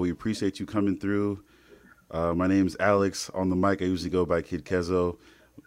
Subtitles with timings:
[0.00, 1.44] we appreciate you coming through.
[2.10, 3.30] Uh, my is Alex.
[3.34, 5.18] On the mic, I usually go by Kid Kezo.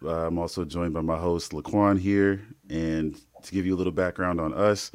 [0.04, 2.42] Uh, I'm also joined by my host, Laquan, here.
[2.70, 4.92] And to give you a little background on us,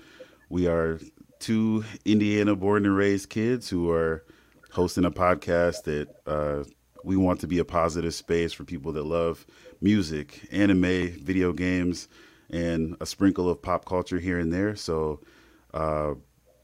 [0.48, 0.98] we are
[1.38, 4.24] two Indiana born and raised kids who are
[4.73, 6.64] hosting a podcast that uh,
[7.05, 9.47] we want to be a positive space for people that love
[9.80, 12.09] music, anime, video games,
[12.50, 14.75] and a sprinkle of pop culture here and there.
[14.75, 15.20] So
[15.73, 16.14] uh,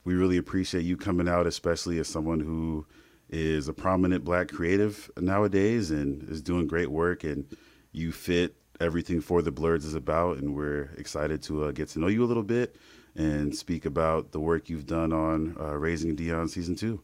[0.04, 2.86] we really appreciate you coming out, especially as someone who
[3.30, 7.24] is a prominent black creative nowadays and is doing great work.
[7.24, 7.46] And
[7.92, 10.38] you fit everything for the Blurs is about.
[10.38, 12.77] And we're excited to uh, get to know you a little bit
[13.16, 17.02] and speak about the work you've done on uh, Raising Dion season two.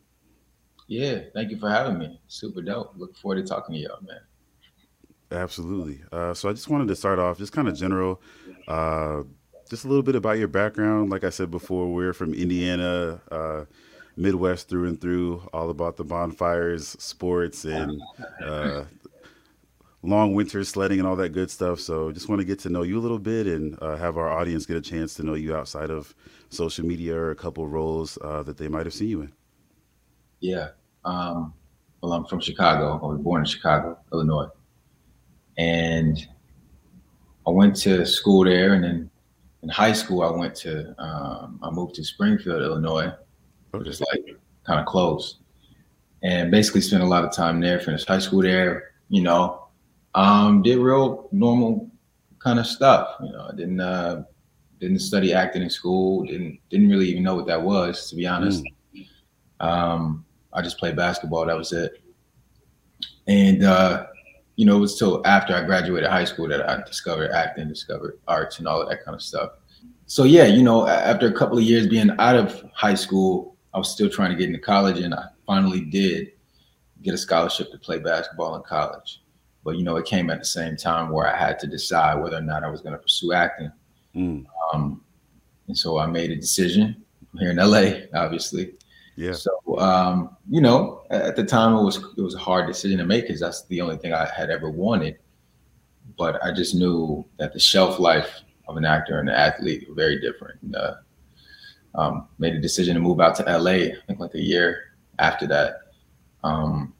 [0.88, 2.20] Yeah, thank you for having me.
[2.26, 2.94] Super dope.
[2.96, 4.18] Look forward to talking to y'all, man.
[5.30, 6.02] Absolutely.
[6.10, 8.20] Uh, so I just wanted to start off just kind of general,
[8.66, 9.22] uh,
[9.70, 11.10] just a little bit about your background.
[11.10, 13.64] Like I said before, we're from Indiana, uh,
[14.16, 18.02] Midwest through and through, all about the bonfires, sports, and
[18.44, 18.84] uh,
[20.02, 21.80] long winter sledding, and all that good stuff.
[21.80, 24.28] So just want to get to know you a little bit and uh, have our
[24.28, 26.14] audience get a chance to know you outside of
[26.50, 29.32] social media or a couple roles uh, that they might have seen you in.
[30.40, 30.70] Yeah.
[31.04, 31.54] Um,
[32.02, 33.00] well, I'm from Chicago.
[33.02, 34.48] I was born in Chicago, Illinois
[35.60, 36.26] and
[37.46, 39.10] I went to school there, and then
[39.62, 43.12] in high school I went to um, I moved to Springfield, Illinois,
[43.72, 45.38] which is like kind of close,
[46.22, 47.80] and basically spent a lot of time there.
[47.80, 49.68] Finished high school there, you know,
[50.14, 51.90] um, did real normal
[52.38, 53.16] kind of stuff.
[53.22, 54.24] You know, I didn't uh,
[54.80, 56.24] didn't study acting in school.
[56.24, 58.64] Didn't didn't really even know what that was, to be honest.
[58.94, 59.06] Mm.
[59.60, 61.46] Um, I just played basketball.
[61.46, 62.02] That was it.
[63.26, 64.06] And uh,
[64.60, 68.20] you know, it was till after I graduated high school that I discovered acting, discovered
[68.28, 69.52] arts, and all of that kind of stuff.
[70.04, 73.78] So yeah, you know, after a couple of years being out of high school, I
[73.78, 76.32] was still trying to get into college, and I finally did
[77.00, 79.22] get a scholarship to play basketball in college.
[79.64, 82.36] But you know, it came at the same time where I had to decide whether
[82.36, 83.72] or not I was going to pursue acting.
[84.14, 84.44] Mm.
[84.74, 85.02] Um,
[85.68, 87.02] and so I made a decision.
[87.32, 88.74] I'm here in LA, obviously,
[89.20, 89.32] yeah.
[89.32, 93.04] So um, you know, at the time it was it was a hard decision to
[93.04, 95.18] make because that's the only thing I had ever wanted.
[96.16, 99.94] But I just knew that the shelf life of an actor and an athlete were
[99.94, 100.60] very different.
[100.62, 100.94] And, uh,
[101.96, 103.70] um, made a decision to move out to LA.
[103.70, 105.80] I think like a year after that.
[106.42, 106.94] Um,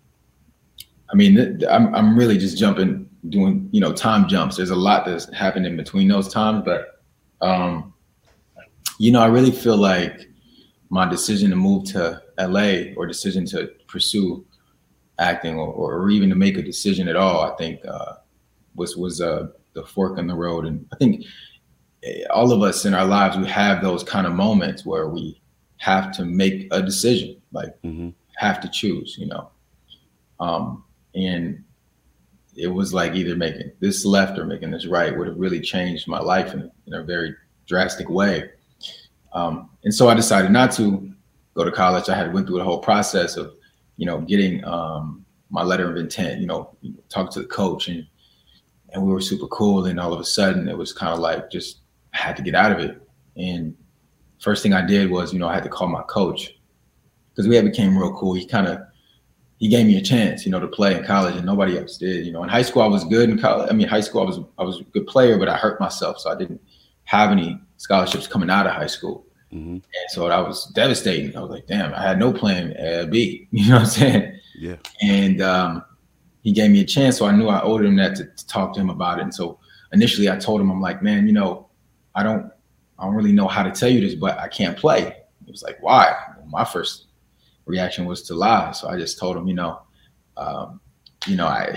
[1.11, 4.57] I mean, I'm I'm really just jumping, doing you know time jumps.
[4.57, 7.03] There's a lot that's happened in between those times, but
[7.41, 7.95] um,
[8.99, 10.30] you know, I really feel like
[10.91, 14.45] my decision to move to LA or decision to pursue
[15.19, 18.15] acting or, or even to make a decision at all, I think uh,
[18.75, 20.67] was was uh, the fork in the road.
[20.67, 21.25] And I think
[22.03, 25.41] eh, all of us in our lives, we have those kind of moments where we
[25.79, 28.11] have to make a decision, like mm-hmm.
[28.37, 29.51] have to choose, you know.
[30.41, 30.85] Um,
[31.15, 31.63] and
[32.57, 36.09] it was like either making this left or making this right would have really changed
[36.09, 37.35] my life in, in a very
[37.67, 38.51] drastic way.
[39.33, 41.11] Um, and so I decided not to
[41.55, 42.09] go to college.
[42.09, 43.55] I had went through the whole process of,
[43.97, 46.41] you know, getting um, my letter of intent.
[46.41, 46.77] You know,
[47.09, 48.07] talk to the coach, and
[48.93, 49.87] and we were super cool.
[49.87, 51.79] And all of a sudden, it was kind of like just
[52.15, 53.01] I had to get out of it.
[53.37, 53.77] And
[54.41, 56.57] first thing I did was, you know, I had to call my coach
[57.31, 58.35] because we had became real cool.
[58.35, 58.81] He kind of
[59.59, 62.25] he gave me a chance, you know, to play in college, and nobody else did.
[62.25, 63.29] You know, in high school I was good.
[63.29, 65.57] In college, I mean, high school I was I was a good player, but I
[65.57, 66.61] hurt myself, so I didn't
[67.11, 69.27] have any scholarships coming out of high school.
[69.53, 69.73] Mm-hmm.
[69.73, 71.37] And so that was devastating.
[71.37, 73.49] I was like, damn, I had no plan uh, B.
[73.51, 74.41] You know what I'm saying?
[74.57, 74.77] Yeah.
[75.03, 75.85] And um,
[76.43, 77.19] he gave me a chance.
[77.19, 79.23] So I knew I owed him that to, to, talk to him about it.
[79.23, 79.59] And so
[79.93, 81.69] initially I told him, I'm like, man, you know,
[82.15, 82.49] I don't,
[82.97, 85.17] I don't really know how to tell you this, but I can't play.
[85.45, 86.15] He was like, why?
[86.37, 87.07] Well, my first
[87.67, 88.71] reaction was to lie.
[88.71, 89.81] So I just told him, you know,
[90.37, 90.81] um,
[91.27, 91.77] you know, I,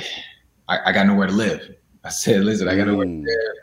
[0.68, 1.75] I, I, got nowhere to live.
[2.04, 3.24] I said, listen, I got nowhere mm.
[3.24, 3.56] to live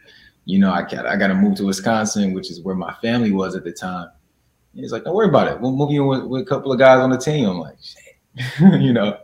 [0.44, 3.30] you know, I got I got to move to Wisconsin, which is where my family
[3.30, 4.08] was at the time.
[4.72, 5.60] And he's like, don't worry about it.
[5.60, 7.48] We'll move you with, with a couple of guys on the team.
[7.48, 8.50] I'm like, shit,
[8.80, 9.18] you know.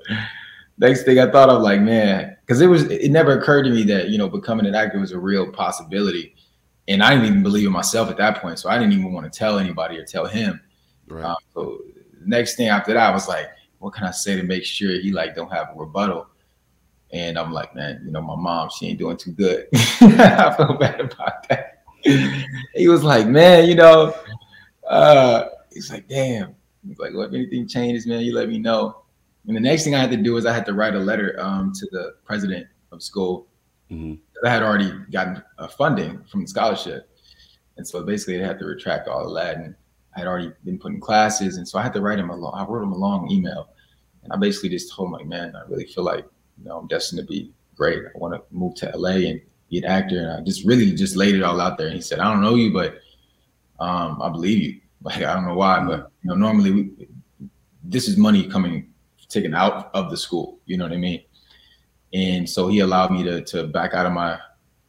[0.78, 3.82] Next thing I thought of, like, man, because it was it never occurred to me
[3.84, 6.34] that you know becoming an actor was a real possibility,
[6.86, 8.58] and I didn't even believe in myself at that point.
[8.58, 10.60] So I didn't even want to tell anybody or tell him.
[11.08, 11.24] Right.
[11.24, 11.78] Um, so
[12.26, 13.46] next thing after that, I was like,
[13.78, 16.26] what can I say to make sure he like don't have a rebuttal?
[17.16, 19.68] And I'm like, man, you know, my mom, she ain't doing too good.
[19.74, 21.82] I feel bad about that.
[22.74, 24.14] he was like, man, you know,
[24.86, 26.54] uh, he's like, damn.
[26.86, 29.02] He's like, well, if anything changes, man, you let me know.
[29.46, 31.36] And the next thing I had to do is I had to write a letter
[31.40, 33.48] um, to the president of school.
[33.90, 34.14] Mm-hmm.
[34.46, 37.08] I had already gotten uh, funding from the scholarship.
[37.78, 39.56] And so basically, I had to retract all of that.
[39.56, 39.74] And
[40.14, 42.54] I had already been putting classes, and so I had to write him a long.
[42.54, 43.68] I wrote him a long email,
[44.22, 46.24] and I basically just told him like, man, I really feel like
[46.58, 48.02] you know I'm destined to be great.
[48.04, 51.16] I want to move to LA and be an actor, and I just really just
[51.16, 51.88] laid it all out there.
[51.88, 52.98] And he said, I don't know you, but
[53.78, 54.80] um, I believe you.
[55.02, 57.08] Like I don't know why, but you know, normally we,
[57.84, 58.92] this is money coming
[59.28, 60.58] taken out of the school.
[60.66, 61.22] You know what I mean?
[62.12, 64.38] And so he allowed me to to back out of my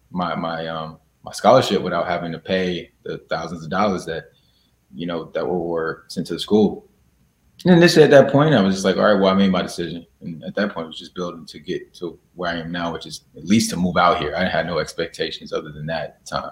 [0.09, 4.31] my my um my scholarship without having to pay the thousands of dollars that
[4.93, 6.86] you know that were, were sent to the school.
[7.65, 9.63] And this at that point, I was just like, all right, well, I made my
[9.63, 10.05] decision.
[10.21, 12.93] And at that point, it was just building to get to where I am now,
[12.93, 14.35] which is at least to move out here.
[14.35, 16.51] I had no expectations other than that at the time.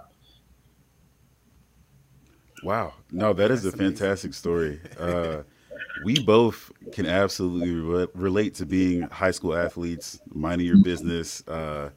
[2.64, 2.94] Wow.
[3.12, 4.82] No, that is a fantastic story.
[5.00, 5.44] Uh,
[6.04, 11.92] we both can absolutely re- relate to being high school athletes, minding your business, uh,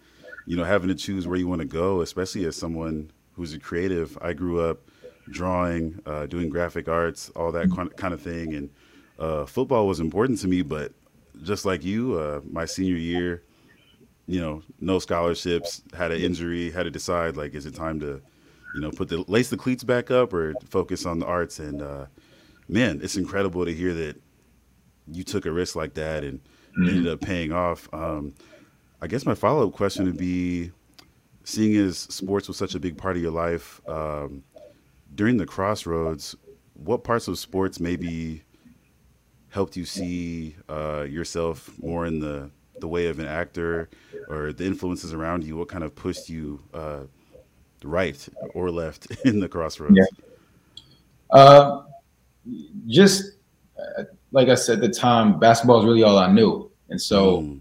[0.46, 3.58] you know, having to choose where you want to go, especially as someone who's a
[3.58, 4.18] creative.
[4.20, 4.90] I grew up
[5.30, 8.54] drawing, uh, doing graphic arts, all that kind of thing.
[8.54, 8.70] And
[9.18, 10.92] uh, football was important to me, but
[11.42, 13.42] just like you, uh, my senior year,
[14.26, 18.20] you know, no scholarships, had an injury, had to decide like, is it time to,
[18.74, 21.58] you know, put the lace the cleats back up or focus on the arts?
[21.58, 22.06] And uh,
[22.68, 24.20] man, it's incredible to hear that
[25.10, 26.88] you took a risk like that and mm-hmm.
[26.88, 27.88] ended up paying off.
[27.92, 28.34] Um,
[29.00, 30.72] I guess my follow up question would be,
[31.44, 34.42] seeing as sports was such a big part of your life, um,
[35.14, 36.36] during the crossroads,
[36.74, 38.42] what parts of sports maybe
[39.50, 42.50] helped you see uh, yourself more in the
[42.80, 43.88] the way of an actor,
[44.28, 45.56] or the influences around you?
[45.56, 47.00] What kind of pushed you uh,
[47.82, 49.96] right or left in the crossroads?
[49.96, 50.04] Yeah.
[51.30, 51.84] Uh,
[52.86, 53.32] just
[53.78, 57.42] uh, like I said at the time, basketball is really all I knew, and so
[57.42, 57.60] mm.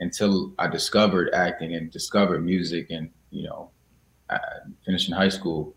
[0.00, 3.70] until I discovered acting and discovered music, and you know,
[4.84, 5.74] finishing high school,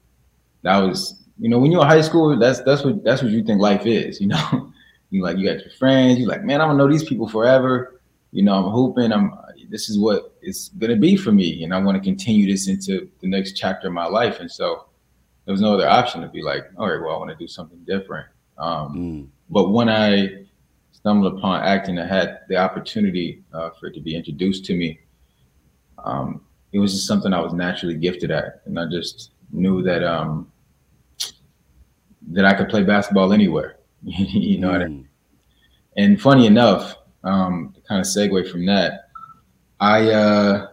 [0.63, 3.43] that was you know when you're in high school that's that's what that's what you
[3.43, 4.70] think life is you know
[5.11, 8.01] you like you got your friends you like man i'm gonna know these people forever
[8.31, 9.37] you know i'm hoping i'm
[9.69, 13.09] this is what it's gonna be for me and i want to continue this into
[13.21, 14.87] the next chapter of my life and so
[15.45, 17.47] there was no other option to be like all right well i want to do
[17.47, 18.27] something different
[18.57, 19.27] um, mm.
[19.49, 20.29] but when i
[20.91, 24.99] stumbled upon acting i had the opportunity uh, for it to be introduced to me
[26.03, 26.41] um,
[26.71, 30.51] it was just something i was naturally gifted at and i just knew that um,
[32.29, 33.77] that I could play basketball anywhere.
[34.03, 34.73] you know mm.
[34.73, 35.07] what I mean?
[35.97, 39.09] And funny enough, um, to kind of segue from that,
[39.79, 40.67] I uh,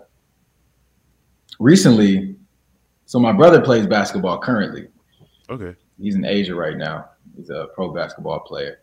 [1.58, 2.36] recently,
[3.06, 4.88] so my brother plays basketball currently.
[5.50, 5.74] Okay.
[5.98, 7.10] He's in Asia right now.
[7.36, 8.80] He's a pro basketball player.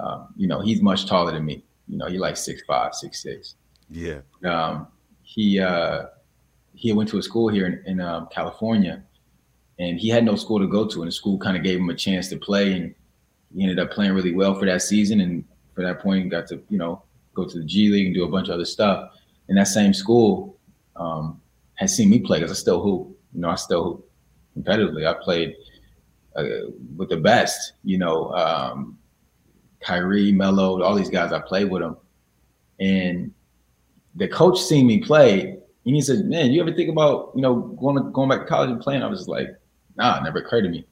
[0.00, 1.64] Um, you know, he's much taller than me.
[1.88, 3.56] You know, he like six five, six six.
[3.90, 4.20] Yeah.
[4.44, 4.88] Um,
[5.22, 6.06] he uh,
[6.74, 9.02] he went to a school here in, in um, California,
[9.78, 11.90] and he had no school to go to, and the school kind of gave him
[11.90, 12.94] a chance to play, and
[13.54, 16.62] he ended up playing really well for that season, and for that point, got to
[16.68, 17.02] you know
[17.34, 19.10] go to the G League and do a bunch of other stuff.
[19.48, 20.56] And that same school
[20.96, 21.40] um,
[21.74, 23.16] has seen me play because I still hoop.
[23.34, 24.10] You know, I still hoop
[24.58, 25.06] competitively.
[25.06, 25.56] I played
[26.36, 26.44] uh,
[26.96, 27.74] with the best.
[27.84, 28.98] You know, um,
[29.80, 31.32] Kyrie, Melo, all these guys.
[31.32, 31.96] I played with them,
[32.80, 33.32] and
[34.14, 37.54] the coach seen me play, and he said, "Man, you ever think about you know
[37.80, 39.48] going to, going back to college and playing?" I was like,
[39.96, 40.86] nah, never occurred to me.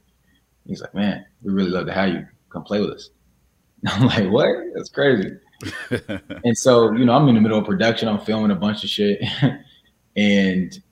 [0.67, 3.11] He's like, man, we really love to have you come play with us.
[3.87, 4.49] I'm like, what?
[4.75, 5.31] That's crazy.
[6.45, 8.09] and so, you know, I'm in the middle of production.
[8.09, 9.21] I'm filming a bunch of shit.
[10.17, 10.83] and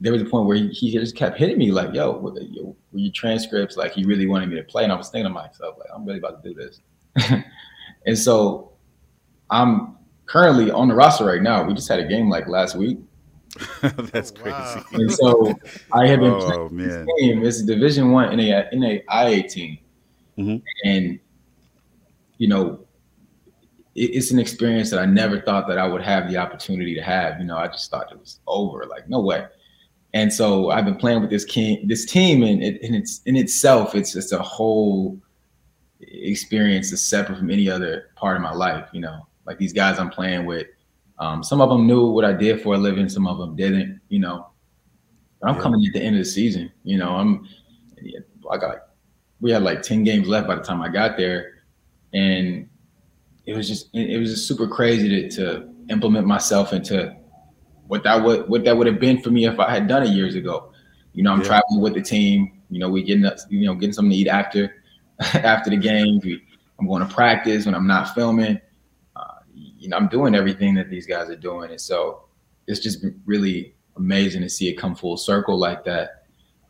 [0.00, 2.76] there was a point where he, he, just kept hitting me like, yo, were, yo,
[2.92, 3.76] were your transcripts?
[3.76, 4.84] Like he really wanted me to play.
[4.84, 6.80] And I was thinking to myself, like, I'm really about to do this.
[8.06, 8.72] and so
[9.50, 11.64] I'm currently on the roster right now.
[11.64, 12.98] We just had a game like last week
[14.12, 14.86] That's oh, crazy.
[14.92, 15.54] And so
[15.92, 16.88] I have been oh, playing man.
[16.88, 17.44] this game.
[17.44, 19.78] It's a Division One in a in a IA team,
[20.38, 20.56] mm-hmm.
[20.84, 21.18] and
[22.38, 22.80] you know,
[23.94, 27.02] it, it's an experience that I never thought that I would have the opportunity to
[27.02, 27.38] have.
[27.38, 28.84] You know, I just thought it was over.
[28.86, 29.46] Like no way.
[30.14, 33.36] And so I've been playing with this king, this team, and, it, and it's in
[33.36, 35.20] itself, it's just a whole
[36.00, 38.88] experience that's separate from any other part of my life.
[38.92, 40.68] You know, like these guys I'm playing with
[41.18, 44.00] um, some of them knew what I did for a living, some of them didn't,
[44.08, 44.48] you know.
[45.40, 45.62] But I'm yeah.
[45.62, 47.10] coming at the end of the season, you know.
[47.10, 47.46] I'm,
[48.50, 48.82] I got, like,
[49.40, 51.62] we had like 10 games left by the time I got there.
[52.12, 52.68] And
[53.44, 57.14] it was just, it was just super crazy to, to implement myself into
[57.86, 60.10] what that would, what that would have been for me if I had done it
[60.10, 60.72] years ago.
[61.12, 61.46] You know, I'm yeah.
[61.48, 64.82] traveling with the team, you know, we getting, you know, getting something to eat after,
[65.20, 66.20] after the game.
[66.22, 66.42] We,
[66.78, 68.60] I'm going to practice when I'm not filming
[69.16, 71.70] uh, you know, I'm doing everything that these guys are doing.
[71.70, 72.26] And so
[72.66, 76.15] it's just really amazing to see it come full circle like that.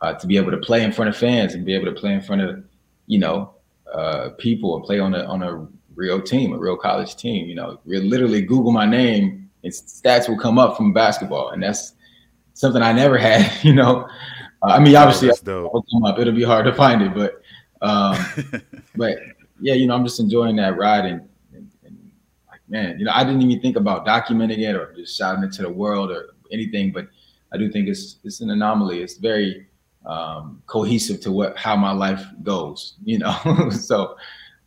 [0.02, 2.12] Uh, to be able to play in front of fans and be able to play
[2.12, 2.62] in front of
[3.06, 3.54] you know,
[3.92, 7.48] uh, people and play on a on a real team, a real college team.
[7.48, 11.62] You know, you literally Google my name and stats will come up from basketball, and
[11.62, 11.94] that's
[12.54, 13.52] something I never had.
[13.64, 14.08] You know,
[14.62, 16.18] uh, I mean, obviously, it'll come up.
[16.18, 17.42] It'll be hard to find it, but
[17.82, 18.16] um,
[18.96, 19.18] but
[19.60, 22.10] yeah, you know, I'm just enjoying that ride and, and, and,
[22.46, 25.52] like, man, you know, I didn't even think about documenting it or just shouting it
[25.52, 27.08] to the world or anything, but
[27.52, 29.00] I do think it's it's an anomaly.
[29.00, 29.65] It's very
[30.06, 33.70] um, cohesive to what how my life goes, you know.
[33.70, 34.16] so,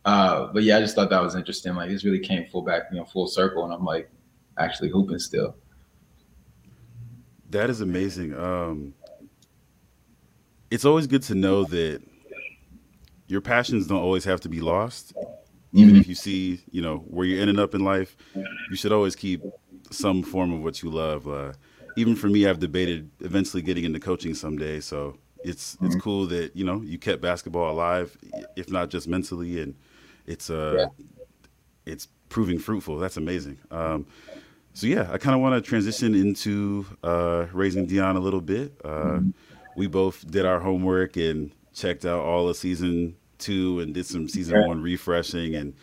[0.04, 1.74] uh, but yeah, I just thought that was interesting.
[1.74, 4.10] Like this really came full back, you know, full circle, and I'm like
[4.58, 5.56] actually hooping still.
[7.50, 8.34] That is amazing.
[8.38, 8.94] Um,
[10.70, 12.00] it's always good to know that
[13.26, 15.14] your passions don't always have to be lost.
[15.72, 16.00] Even mm-hmm.
[16.00, 19.42] if you see, you know, where you're ending up in life, you should always keep
[19.90, 21.28] some form of what you love.
[21.28, 21.52] Uh,
[21.96, 24.80] even for me, I've debated eventually getting into coaching someday.
[24.80, 25.86] So it's mm-hmm.
[25.86, 28.16] it's cool that you know you kept basketball alive,
[28.56, 29.74] if not just mentally, and
[30.26, 31.04] it's uh yeah.
[31.92, 32.98] it's proving fruitful.
[32.98, 33.58] That's amazing.
[33.70, 34.06] Um,
[34.72, 38.80] so yeah, I kind of want to transition into uh, raising Dion a little bit.
[38.84, 39.30] Uh, mm-hmm.
[39.76, 44.28] We both did our homework and checked out all of season two and did some
[44.28, 45.74] season one refreshing and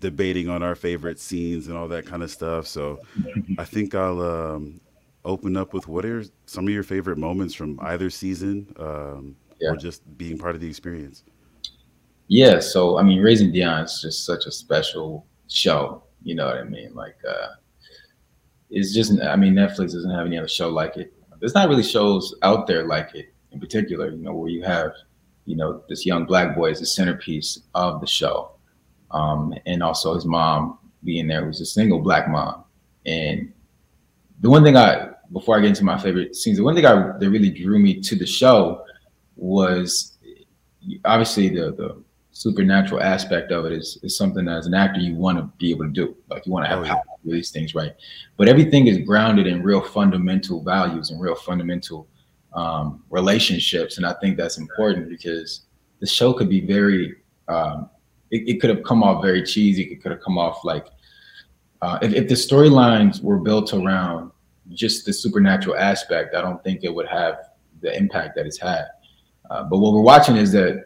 [0.00, 2.66] debating on our favorite scenes and all that kind of stuff.
[2.66, 3.00] So
[3.58, 4.80] I think I'll um,
[5.26, 9.70] open up with what are some of your favorite moments from either season um, yeah.
[9.70, 11.24] or just being part of the experience.
[12.28, 12.60] Yeah.
[12.60, 16.02] So, I mean, Raising Dion is just such a special show.
[16.22, 16.94] You know what I mean?
[16.94, 17.48] Like, uh,
[18.70, 21.12] it's just, I mean, Netflix doesn't have any other show like it.
[21.38, 24.92] There's not really shows out there like it in particular, you know, where you have
[25.46, 28.50] you know, this young black boy is the centerpiece of the show.
[29.12, 32.64] Um, and also his mom being there was a single black mom.
[33.06, 33.52] And
[34.40, 37.12] the one thing I, before I get into my favorite scenes, the one thing I,
[37.18, 38.84] that really drew me to the show
[39.36, 40.16] was
[41.04, 42.02] obviously the, the
[42.36, 45.70] supernatural aspect of it is, is something that as an actor you want to be
[45.70, 46.14] able to do.
[46.28, 47.00] Like you want to have oh, yeah.
[47.24, 47.94] these things right.
[48.36, 52.06] But everything is grounded in real fundamental values and real fundamental
[52.54, 55.62] um, relationships, and I think that's important because
[56.00, 57.16] the show could be very.
[57.48, 57.90] Um,
[58.30, 59.84] it, it, could have come off very cheesy.
[59.84, 60.86] It could have come off like
[61.82, 64.32] uh, if, if the storylines were built around
[64.70, 68.86] just the supernatural aspect, I don't think it would have the impact that it's had.
[69.50, 70.84] Uh, but what we're watching is that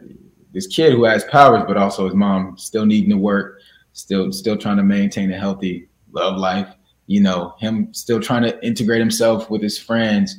[0.53, 3.59] this kid who has powers, but also his mom still needing to work,
[3.93, 6.75] still still trying to maintain a healthy love life.
[7.07, 10.37] You know, him still trying to integrate himself with his friends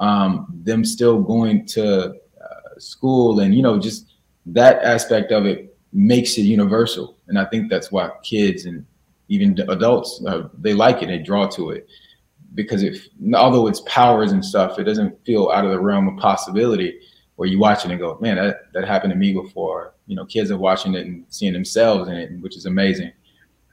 [0.00, 4.06] um, them still going to uh, school and you know just
[4.46, 8.84] that aspect of it makes it universal and i think that's why kids and
[9.28, 11.88] even adults uh, they like it they draw to it
[12.54, 16.16] because if although it's powers and stuff it doesn't feel out of the realm of
[16.16, 16.98] possibility
[17.36, 20.24] where you watch it and go man that, that happened to me before you know
[20.24, 23.12] kids are watching it and seeing themselves in it which is amazing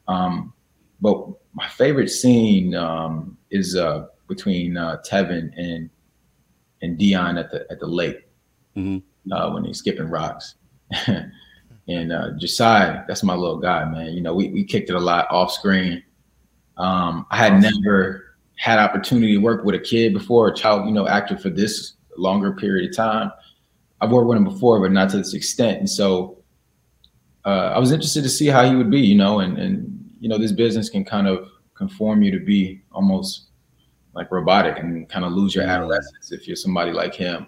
[0.07, 0.53] um,
[1.01, 5.89] but my favorite scene um, is uh, between uh, Tevin and
[6.81, 8.27] and Dion at the at the lake
[8.75, 9.31] mm-hmm.
[9.31, 10.55] uh, when he's skipping rocks.
[11.07, 14.13] and uh, Ja'Siah, that's my little guy, man.
[14.13, 16.03] You know, we, we kicked it a lot off screen.
[16.77, 20.93] Um, I had never had opportunity to work with a kid before, a child, you
[20.93, 23.31] know, actor for this longer period of time.
[24.01, 25.79] I've worked with him before, but not to this extent.
[25.79, 26.37] And so
[27.45, 30.29] uh, I was interested to see how he would be, you know, and and you
[30.29, 33.47] know, this business can kind of conform you to be almost
[34.13, 37.45] like robotic and kind of lose your adolescence if you're somebody like him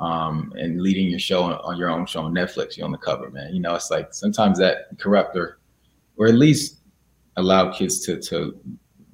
[0.00, 2.98] um, and leading your show on, on, your own show on Netflix, you're on the
[2.98, 3.52] cover, man.
[3.52, 5.58] You know, it's like sometimes that corrupt or,
[6.16, 6.78] or at least
[7.36, 8.58] allow kids to to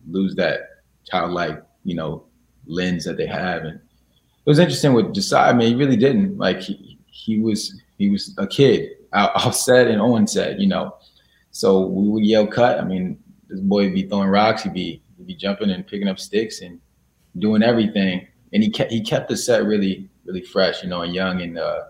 [0.09, 0.74] lose that
[1.11, 2.25] childlike, you know,
[2.67, 3.63] lens that they have.
[3.63, 5.49] And it was interesting with Ja'Siah.
[5.49, 9.89] I mean, he really didn't like he he was he was a kid off set
[9.89, 10.97] and Owen said, you know.
[11.51, 12.81] So we would yell cut.
[12.81, 13.17] I mean,
[13.49, 14.65] this boy would be throwing rocks.
[14.65, 16.81] He'd be He'd be jumping and picking up sticks and
[17.39, 18.27] doing everything.
[18.53, 21.59] And he kept he kept the set really really fresh, you know, and young, and
[21.59, 21.85] uh,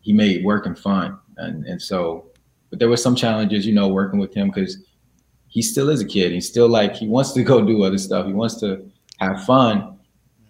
[0.00, 1.18] he made working fun.
[1.36, 2.30] And and so,
[2.70, 4.78] but there were some challenges, you know, working with him because
[5.50, 6.32] he still is a kid.
[6.32, 8.26] He's still like he wants to go do other stuff.
[8.26, 9.98] He wants to have fun,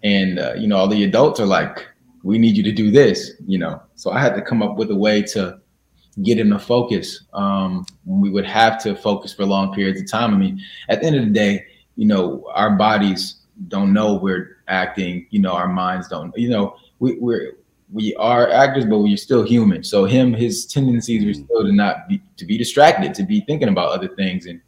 [0.03, 1.85] and uh, you know, all the adults are like,
[2.23, 3.81] "We need you to do this," you know.
[3.95, 5.59] So I had to come up with a way to
[6.23, 10.33] get him to focus um, we would have to focus for long periods of time.
[10.33, 11.65] I mean, at the end of the day,
[11.95, 15.27] you know, our bodies don't know we're acting.
[15.29, 16.35] You know, our minds don't.
[16.37, 17.53] You know, we, we're
[17.91, 19.83] we are actors, but we're still human.
[19.83, 23.69] So him, his tendencies were still to not be to be distracted, to be thinking
[23.69, 24.45] about other things.
[24.45, 24.61] And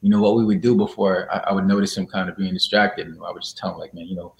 [0.00, 2.54] you know what we would do before I, I would notice him kind of being
[2.54, 4.34] distracted, and I would just tell him like, man, you know,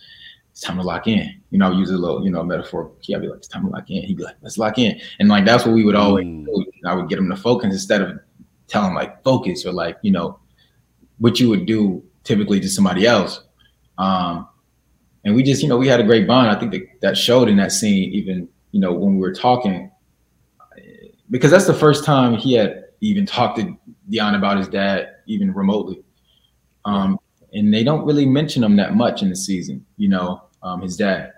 [0.50, 1.40] it's time to lock in.
[1.50, 2.90] You know, I use a little, you know, metaphor.
[3.00, 3.14] Key.
[3.14, 4.02] I'd be like, it's time to lock in.
[4.02, 5.00] He'd be like, let's lock in.
[5.20, 6.44] And like that's what we would always mm.
[6.46, 6.64] do.
[6.84, 8.18] I would get him to focus instead of
[8.66, 10.38] telling like focus or like, you know,
[11.18, 13.40] what you would do typically to somebody else.
[13.98, 14.48] Um,
[15.24, 16.50] and we just, you know, we had a great bond.
[16.50, 19.90] I think that, that showed in that scene, even, you know, when we were talking,
[21.30, 23.76] because that's the first time he had even talked to
[24.08, 26.02] Dion about his dad, even remotely.
[26.84, 27.18] Um,
[27.52, 30.96] and they don't really mention him that much in the season, you know um, his
[30.96, 31.32] dad,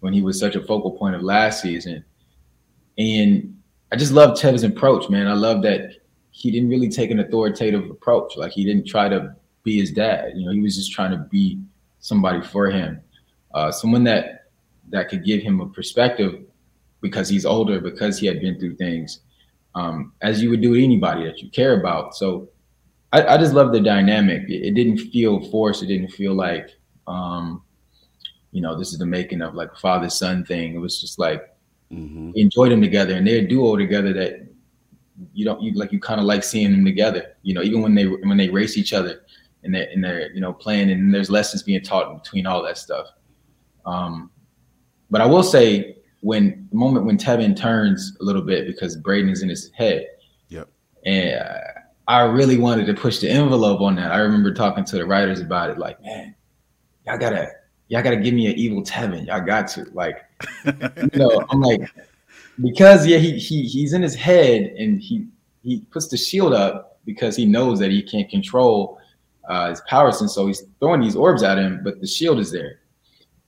[0.00, 2.04] when he was such a focal point of last season.
[2.98, 3.56] And
[3.92, 5.26] I just love Tev's approach, man.
[5.26, 5.92] I love that
[6.30, 8.36] he didn't really take an authoritative approach.
[8.36, 10.32] Like he didn't try to be his dad.
[10.34, 11.60] You know, he was just trying to be
[12.00, 13.00] somebody for him,
[13.54, 14.50] uh, someone that
[14.88, 16.44] that could give him a perspective
[17.00, 19.20] because he's older, because he had been through things,
[19.76, 22.16] um, as you would do with anybody that you care about.
[22.16, 22.48] So
[23.12, 24.48] I, I just love the dynamic.
[24.48, 25.82] It, it, didn't feel forced.
[25.82, 26.70] It didn't feel like
[27.06, 27.62] um,
[28.50, 30.74] you know, this is the making of like a father son thing.
[30.74, 31.42] It was just like
[31.92, 32.32] mm-hmm.
[32.34, 34.48] enjoy them together, and they're a duo together that
[35.34, 37.36] you don't you like you kind of like seeing them together.
[37.42, 39.20] You know, even when they when they race each other
[39.62, 42.78] and they're and they're you know playing, and there's lessons being taught between all that
[42.78, 43.08] stuff.
[43.84, 44.30] Um,
[45.10, 49.30] but I will say when the moment when Tevin turns a little bit because Brayden
[49.30, 50.06] is in his head.
[50.48, 50.68] Yep.
[51.04, 51.40] And
[52.08, 54.12] I really wanted to push the envelope on that.
[54.12, 56.34] I remember talking to the writers about it, like, man,
[57.06, 57.50] y'all gotta
[57.88, 59.26] y'all got to give me an evil Tevin.
[59.26, 60.24] Y'all got to like,
[60.64, 61.88] you know, I'm like,
[62.60, 65.26] because yeah, he he he's in his head and he
[65.62, 68.98] he puts the shield up because he knows that he can't control
[69.48, 72.50] uh, his powers, and so he's throwing these orbs at him, but the shield is
[72.50, 72.80] there.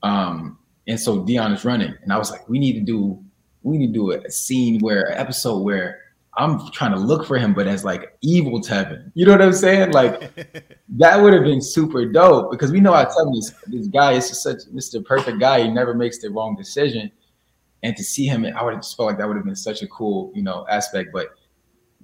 [0.03, 0.58] Um,
[0.88, 3.23] and so Dion is running, and I was like, we need to do
[3.62, 6.00] we need to do a scene where an episode where
[6.37, 9.11] I'm trying to look for him, but as like evil Tevin.
[9.14, 9.90] You know what I'm saying?
[9.92, 13.55] Like that would have been super dope because we know how Tevin is.
[13.66, 15.05] This guy is just such Mr.
[15.05, 15.62] Perfect guy.
[15.62, 17.11] He never makes the wrong decision.
[17.83, 19.83] And to see him, I would have just felt like that would have been such
[19.83, 21.11] a cool, you know, aspect.
[21.12, 21.29] But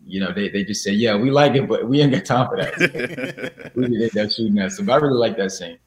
[0.07, 2.49] you know, they, they just say, yeah, we like it, but we ain't got time
[2.49, 3.73] for that.
[3.75, 4.73] we did that shooting that.
[4.73, 5.79] So I really like that scene.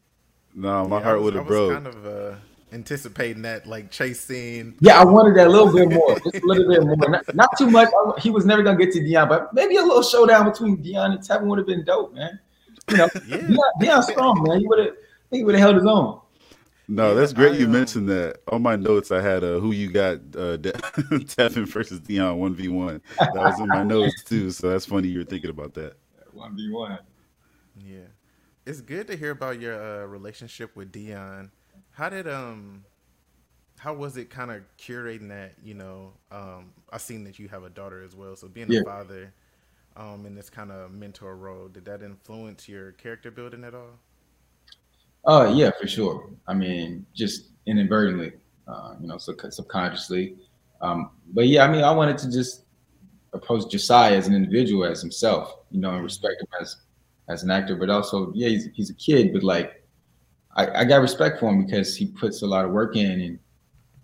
[0.55, 1.73] No, my yeah, heart would have broke.
[1.73, 2.36] Kind of, uh,
[2.71, 4.75] anticipating that like chase scene.
[4.80, 7.49] Yeah, I wanted that a little bit more, just a little bit more, not, not
[7.58, 7.89] too much.
[7.89, 11.12] I, he was never gonna get to Dion, but maybe a little showdown between Dion
[11.13, 12.39] and Tevin would have been dope, man.
[12.89, 13.38] You know, yeah.
[13.38, 14.60] Dion, Dion strong, man.
[14.60, 14.95] He would have,
[15.32, 16.21] he would have held his own.
[16.89, 17.53] No, that's great.
[17.53, 18.39] I, you um, mentioned that.
[18.47, 22.53] On my notes, I had uh, who you got uh, De- Tevin versus Dion one
[22.53, 23.01] v one.
[23.19, 24.51] That was in my notes too.
[24.51, 25.93] So that's funny you're thinking about that.
[26.32, 26.99] One v one.
[27.86, 28.08] Yeah,
[28.65, 31.51] it's good to hear about your uh, relationship with Dion
[31.97, 32.83] how did um
[33.79, 37.63] how was it kind of curating that you know um i seen that you have
[37.63, 38.81] a daughter as well so being yeah.
[38.81, 39.33] a father
[39.95, 43.97] um in this kind of mentor role did that influence your character building at all?
[45.25, 46.29] Uh yeah for sure.
[46.47, 48.33] I mean just inadvertently
[48.67, 50.36] uh you know so subconsciously.
[50.81, 52.65] Um but yeah i mean i wanted to just
[53.33, 56.77] approach Ja'Siah as an individual as himself you know and respect him as
[57.27, 59.83] as an actor but also yeah he's, he's a kid but like
[60.58, 63.39] I, I got respect for him because he puts a lot of work in and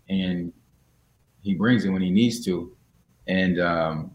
[0.10, 0.54] and
[1.42, 2.76] he brings it when he needs to.
[3.28, 4.12] And um,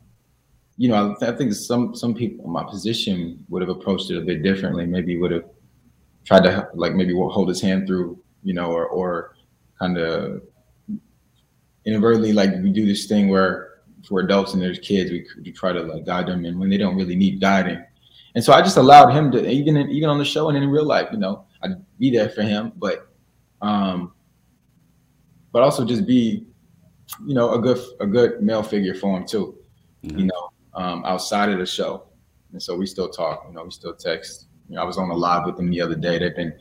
[0.77, 4.18] you know, I, I, think some some people in my position would have approached it
[4.18, 4.87] a bit differently.
[4.87, 5.44] Maybe would have
[6.24, 9.37] tried to like maybe hold his hand through, you know, or or
[9.79, 10.42] kind of
[11.85, 13.68] inadvertently like we do this thing where
[14.07, 16.77] for adults and there's kids, we, we try to like guide them, and when they
[16.77, 17.83] don't really need guiding.
[18.35, 20.85] And so I just allowed him to even even on the show and in real
[20.85, 23.08] life, you know, I'd be there for him, but
[23.60, 24.12] um,
[25.52, 26.46] but also just be,
[27.26, 29.58] you know, a good a good male figure for him too.
[30.04, 30.18] Mm-hmm.
[30.18, 32.08] You know, um, outside of the show,
[32.52, 33.44] and so we still talk.
[33.48, 34.46] You know, we still text.
[34.68, 36.18] You know, I was on a live with them the other day.
[36.18, 36.52] They've been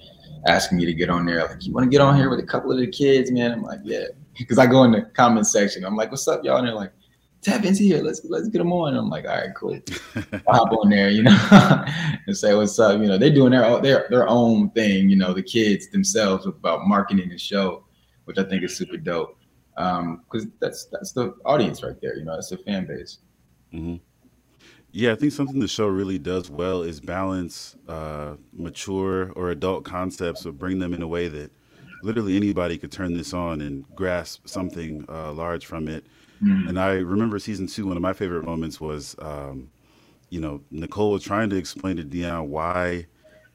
[0.48, 1.46] asking me to get on there.
[1.46, 3.52] Like, you want to get on here with a couple of the kids, man?
[3.52, 4.06] I'm like, yeah,
[4.38, 5.84] because I go in the comment section.
[5.84, 6.58] I'm like, what's up, y'all?
[6.58, 6.94] And they're like,
[7.42, 8.02] Tevin's here.
[8.02, 8.90] Let's let's get them on.
[8.90, 9.80] And I'm like, all right, cool.
[10.16, 11.38] I'll hop on there, you know,
[12.28, 13.00] and say what's up.
[13.00, 15.10] You know, they're doing their their their own thing.
[15.10, 17.86] You know, the kids themselves about marketing the show,
[18.26, 19.38] which I think is super dope.
[19.78, 22.18] Um, because that's that's the audience right there.
[22.18, 23.20] You know, that's the fan base.
[23.74, 23.96] Mm-hmm.
[24.92, 29.84] Yeah, I think something the show really does well is balance uh, mature or adult
[29.84, 31.52] concepts, but bring them in a way that
[32.02, 36.06] literally anybody could turn this on and grasp something uh, large from it
[36.44, 36.70] Mm.
[36.70, 39.70] And I remember season two, one of my favorite moments was, um,
[40.30, 43.08] you know, Nicole was trying to explain to Dion why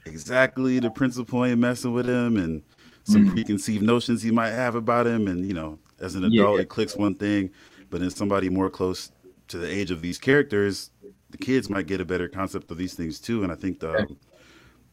[0.07, 2.63] exactly the principal ain't messing with him and
[3.05, 3.31] some mm.
[3.33, 5.29] preconceived notions he might have about him.
[5.29, 6.63] And, you know, as an adult, yeah.
[6.63, 7.51] it clicks one thing,
[7.91, 9.13] but in somebody more close
[9.49, 10.91] to the age of these characters,
[11.31, 13.43] the kids might get a better concept of these things too.
[13.43, 14.17] And I think the,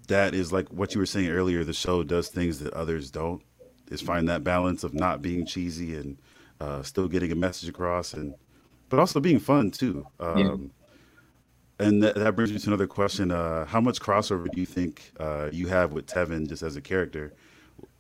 [0.08, 3.42] that is like what you were saying earlier, the show does things that others don't
[3.90, 6.18] is find that balance of not being cheesy and
[6.60, 8.34] uh, still getting a message across, and
[8.90, 10.06] but also being fun too.
[10.20, 10.56] Um, yeah.
[11.82, 15.12] And that, that, brings me to another question: uh, How much crossover do you think
[15.20, 17.34] uh, you have with Tevin, just as a character,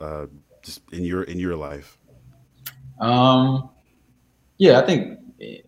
[0.01, 0.25] uh,
[0.61, 1.97] just in your in your life?
[2.99, 3.69] Um,
[4.57, 5.63] yeah, I think a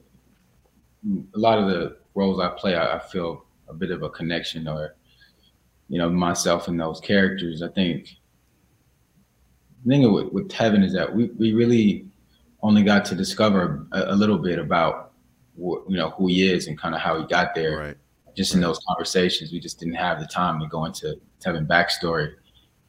[1.34, 4.95] lot of the roles I play, I, I feel a bit of a connection, or
[5.88, 7.62] you know, myself and those characters.
[7.62, 8.17] I think
[9.84, 12.11] the thing with, with Tevin is that we, we really
[12.63, 15.12] only got to discover a, a little bit about
[15.58, 17.78] you know who he is and kind of how he got there.
[17.78, 17.97] Right.
[18.36, 18.58] Just right.
[18.58, 22.34] in those conversations, we just didn't have the time to go into Tevin backstory.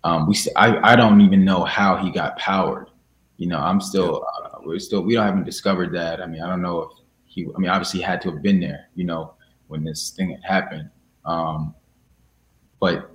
[0.05, 2.89] Um, we I, I don't even know how he got powered.
[3.37, 6.21] You know, I'm still uh, we're still we don't haven't discovered that.
[6.21, 6.91] I mean, I don't know if
[7.25, 7.47] he.
[7.55, 8.89] I mean, obviously he had to have been there.
[8.95, 9.35] You know,
[9.69, 10.91] when this thing had happened.
[11.25, 11.75] Um,
[12.81, 13.11] but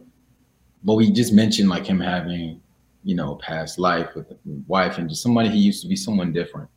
[0.83, 2.61] but we just mentioned like him having
[3.07, 4.27] you know, past life with
[4.67, 6.69] wife and just somebody he used to be someone different.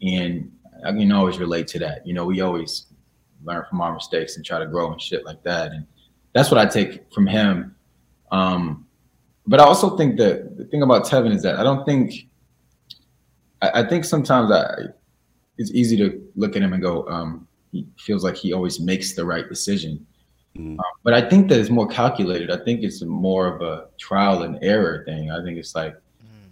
[0.00, 0.52] And
[0.86, 2.06] I can always relate to that.
[2.06, 2.86] You know, we always
[3.42, 5.72] learn from our mistakes and try to grow and shit like that.
[5.72, 5.84] And
[6.32, 7.74] that's what I take from him.
[8.30, 8.86] Um,
[9.48, 12.28] but I also think that the thing about Tevin is that I don't think
[13.60, 14.74] I, I think sometimes I
[15.56, 19.14] it's easy to look at him and go, um, he feels like he always makes
[19.14, 20.06] the right decision.
[20.58, 20.78] Mm-hmm.
[20.78, 22.50] Um, but I think that it's more calculated.
[22.50, 25.30] I think it's more of a trial and error thing.
[25.30, 26.00] I think it's like, mm.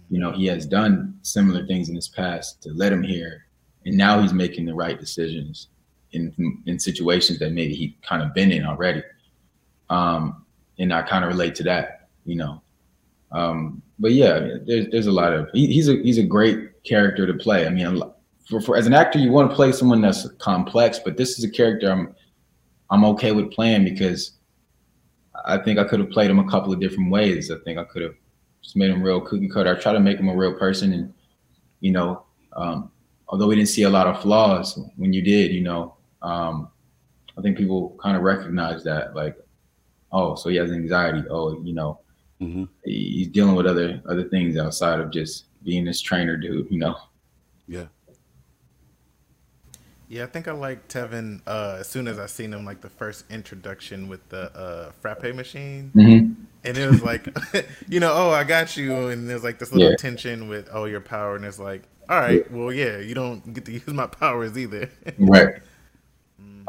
[0.09, 3.45] you know, he has done similar things in his past to let him here,
[3.85, 5.67] and now he's making the right decisions
[6.13, 6.33] in
[6.65, 9.03] in situations that maybe he kind of been in already.
[9.89, 10.45] Um,
[10.79, 12.61] and I kind of relate to that, you know.
[13.31, 17.27] Um, but yeah, there's there's a lot of he, he's a he's a great character
[17.27, 17.65] to play.
[17.65, 18.01] I mean,
[18.47, 21.43] for, for as an actor, you want to play someone that's complex, but this is
[21.43, 22.15] a character I'm
[22.89, 24.31] I'm okay with playing because
[25.45, 27.51] I think I could have played him a couple of different ways.
[27.51, 28.15] I think I could have
[28.61, 29.75] just made him real cookie cutter.
[29.75, 31.13] I try to make him a real person, and
[31.79, 32.23] you know,
[32.53, 32.91] um,
[33.27, 36.69] although we didn't see a lot of flaws when you did, you know, um,
[37.37, 39.37] I think people kind of recognize that, like,
[40.11, 41.23] oh, so he has anxiety.
[41.29, 41.99] Oh, you know,
[42.41, 42.65] mm-hmm.
[42.83, 46.67] he's dealing with other other things outside of just being this trainer dude.
[46.71, 46.95] You know.
[47.67, 47.87] Yeah.
[50.09, 52.89] Yeah, I think I liked Tevin uh, as soon as I seen him like the
[52.89, 56.33] first introduction with the uh, frappe machine, mm-hmm.
[56.63, 57.27] and it was like,
[57.89, 59.97] you know, oh, I got you, and there's like this little yeah.
[59.97, 62.57] tension with oh your power, and it's like, all right, yeah.
[62.57, 64.89] well, yeah, you don't get to use my powers either.
[65.19, 65.55] right.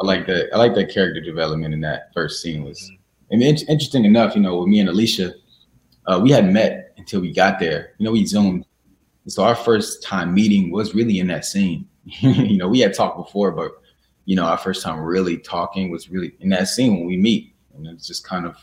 [0.00, 0.50] I like that.
[0.52, 3.34] I like that character development in that first scene was, mm-hmm.
[3.34, 5.32] and in- interesting enough, you know, with me and Alisha,
[6.06, 7.92] uh, we hadn't met until we got there.
[7.98, 8.66] You know, we zoomed,
[9.28, 11.86] so our first time meeting was really in that scene
[12.20, 13.72] you know, we had talked before, but
[14.24, 17.54] you know, our first time really talking was really in that scene when we meet,
[17.74, 18.56] and it's just kind of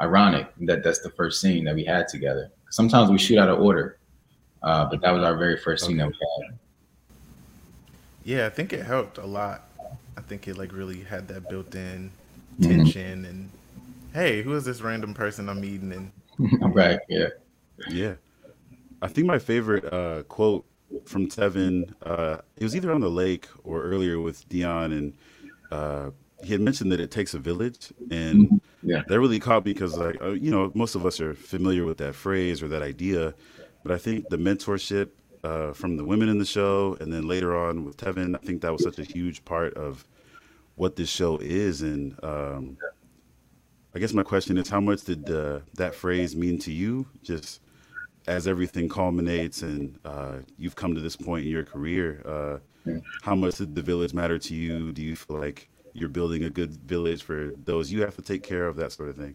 [0.00, 2.50] ironic that that's the first scene that we had together.
[2.70, 3.98] Sometimes we shoot out of order,
[4.62, 5.90] uh, but that was our very first okay.
[5.90, 6.58] scene that we had.
[8.24, 9.62] Yeah, I think it helped a lot.
[10.16, 12.10] I think it like really had that built-in
[12.60, 12.70] mm-hmm.
[12.70, 13.24] tension mm-hmm.
[13.24, 13.50] and
[14.14, 15.92] hey, who is this random person I'm meeting?
[16.38, 17.28] And right, yeah,
[17.88, 18.14] yeah.
[19.00, 20.64] I think my favorite uh, quote
[21.04, 21.92] from Tevin.
[22.02, 25.14] Uh, he was either on the lake or earlier with Dion, and
[25.70, 26.10] uh,
[26.42, 28.56] he had mentioned that it takes a village, and mm-hmm.
[28.90, 29.02] yeah.
[29.08, 31.98] that really caught me because, like, uh, you know, most of us are familiar with
[31.98, 33.34] that phrase or that idea,
[33.82, 35.10] but I think the mentorship
[35.44, 38.62] uh, from the women in the show, and then later on with Tevin, I think
[38.62, 40.06] that was such a huge part of
[40.76, 42.76] what this show is, and um,
[43.94, 47.06] I guess my question is, how much did that phrase mean to you?
[47.22, 47.60] Just
[48.26, 52.90] as everything culminates and uh, you've come to this point in your career, uh,
[53.22, 54.92] how much did the village matter to you?
[54.92, 58.42] Do you feel like you're building a good village for those you have to take
[58.42, 59.34] care of, that sort of thing?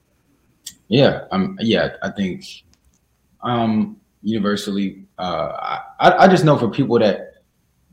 [0.87, 2.43] Yeah, um, yeah, I think
[3.41, 7.27] um, universally, uh, I, I just know for people that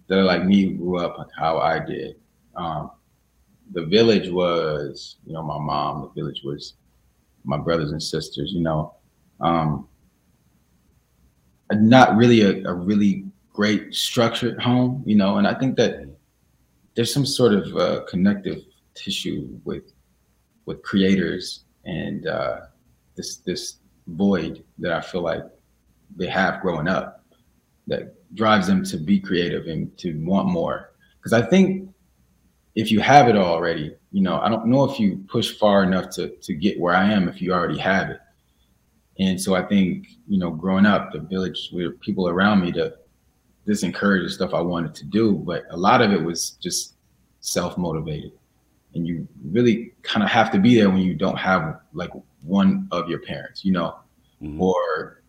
[0.07, 2.17] that are like me, grew up how I did.
[2.57, 2.91] Um,
[3.73, 6.03] the village was, you know, my mom.
[6.03, 6.75] The village was
[7.45, 8.53] my brothers and sisters.
[8.53, 8.95] You know,
[9.41, 9.89] um,
[11.73, 16.07] not really a, a really great structured home, you know, and I think that
[16.95, 18.63] there's some sort of uh, connective
[18.95, 19.93] tissue with
[20.67, 22.61] with creators and uh,
[23.17, 23.77] this this
[24.09, 25.43] void that I feel like
[26.17, 27.25] they have growing up
[27.87, 30.93] that drives them to be creative and to want more.
[31.19, 31.89] Because I think
[32.75, 36.11] if you have it already, you know, I don't know if you push far enough
[36.11, 38.21] to to get where I am if you already have it.
[39.19, 42.95] And so I think, you know, growing up, the village with people around me to
[43.67, 45.33] just encourage the stuff I wanted to do.
[45.35, 46.95] But a lot of it was just
[47.41, 48.33] self motivated.
[48.95, 52.11] And you really kind of have to be there when you don't have like
[52.43, 53.97] one of your parents, you know,
[54.43, 54.61] mm-hmm.
[54.61, 55.23] or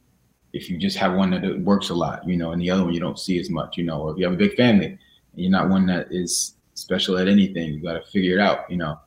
[0.54, 2.94] if you just have one that works a lot, you know, and the other one
[2.94, 5.00] you don't see as much, you know, or if you have a big family and
[5.34, 8.78] you're not one that is special at anything, you got to figure it out, you
[8.78, 9.00] know.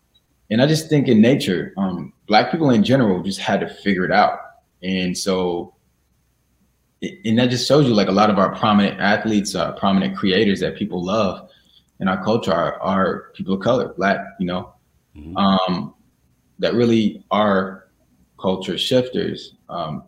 [0.50, 4.04] And I just think in nature, um, black people in general just had to figure
[4.04, 4.40] it out.
[4.82, 5.74] And so,
[7.02, 10.60] and that just shows you like a lot of our prominent athletes, uh, prominent creators
[10.60, 11.48] that people love
[12.00, 14.72] in our culture are, are people of color, black, you know,
[15.16, 15.36] mm-hmm.
[15.36, 15.94] um,
[16.58, 17.88] that really are
[18.38, 19.54] culture shifters.
[19.68, 20.04] Um,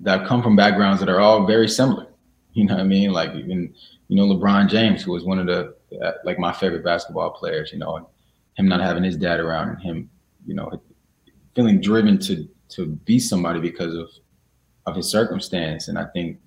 [0.00, 2.06] that come from backgrounds that are all very similar.
[2.52, 3.12] You know what I mean?
[3.12, 3.72] Like even
[4.08, 7.70] you know LeBron James, who was one of the uh, like my favorite basketball players.
[7.72, 8.10] You know,
[8.54, 10.10] him not having his dad around and him,
[10.44, 10.82] you know,
[11.54, 14.10] feeling driven to to be somebody because of
[14.86, 15.88] of his circumstance.
[15.88, 16.38] And I think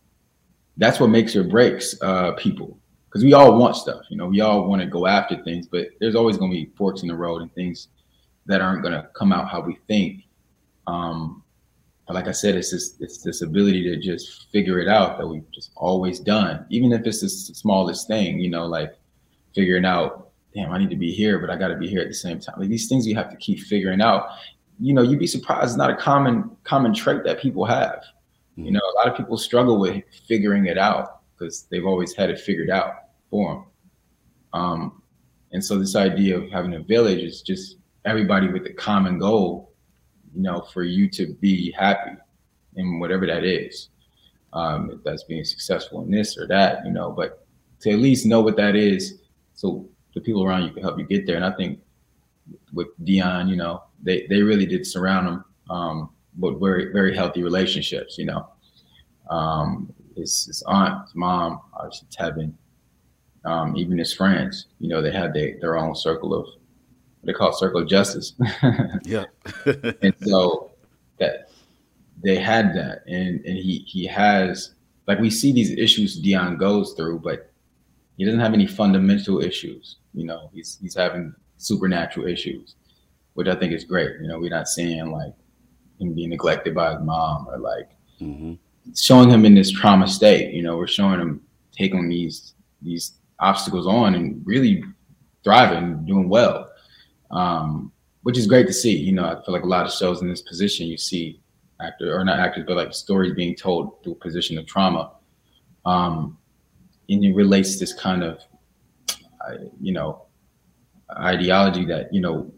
[0.78, 2.78] that's what makes or breaks uh, people
[3.14, 4.06] because we all want stuff.
[4.10, 6.72] You know, we all want to go after things, but there's always going to be
[6.76, 7.90] forks in the road and things
[8.48, 10.24] that aren't going to come out how we think.
[10.88, 11.44] Um,
[12.10, 15.50] like I said, it's this it's this ability to just figure it out that we've
[15.52, 18.40] just always done, even if it's the smallest thing.
[18.40, 18.94] You know, like
[19.56, 22.10] figuring out, damn, I need to be here, but I got to be here at
[22.10, 22.56] the same time.
[22.60, 24.28] Like these things you have to keep figuring out.
[24.84, 25.64] You know, you'd be surprised.
[25.64, 28.04] It's not a common common trait that people have.
[28.58, 28.66] Mm-hmm.
[28.66, 32.30] You know, a lot of people struggle with figuring it out because they've always had
[32.30, 32.94] it figured out
[33.30, 33.66] for them.
[34.62, 35.02] Um,
[35.52, 39.74] and so this idea of having a village is just everybody with a common goal
[40.36, 42.12] you know, for you to be happy
[42.76, 43.90] in whatever that is.
[44.54, 47.46] Um, if that's being successful in this or that, you know, but
[47.82, 49.20] to at least know what that is,
[49.56, 51.36] so the people around you can help you get there.
[51.36, 51.80] And I think
[52.72, 57.44] with Dion, you know, they they really did surround him, um, but very very healthy
[57.44, 58.48] relationships, you know.
[59.30, 62.54] Um, his, his aunt, his mom, obviously Tevin,
[63.46, 66.46] um, even his friends, you know, they had their, their own circle of
[67.24, 68.34] they call it circle of justice.
[69.04, 69.26] yeah.
[70.02, 70.72] and so
[71.20, 71.50] that
[72.22, 74.74] they had that, and and he he has
[75.08, 77.52] like we see these issues Dion goes through, but
[78.18, 79.98] he doesn't have any fundamental issues.
[80.14, 82.76] You know, he's he's having supernatural issues,
[83.34, 84.22] which I think is great.
[84.22, 85.34] You know, we're not seeing like
[86.00, 87.90] him being neglected by his mom or like
[88.22, 88.54] mm-hmm.
[88.96, 90.54] showing him in this trauma state.
[90.54, 91.42] You know, we're showing him
[91.72, 94.84] taking these these obstacles on and really
[95.44, 96.70] thriving, doing well
[97.34, 97.92] um,
[98.22, 98.96] which is great to see.
[98.96, 101.42] You know, I feel like a lot of shows in this position, you see
[101.82, 105.12] actor or not actors, but like stories being told through a position of trauma.
[105.86, 106.38] Um,
[107.10, 108.40] and it relates this kind of,
[109.82, 110.26] you know,
[111.18, 112.52] ideology that you know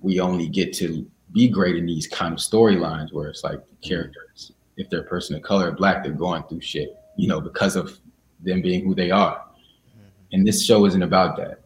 [0.00, 4.52] we only get to be great in these kind of storylines where it's like characters,
[4.76, 7.98] if they're a person of color, black, they're going through shit, you know, because of
[8.40, 9.36] them being who they are.
[9.36, 10.08] Mm-hmm.
[10.32, 11.62] And this show isn't about that.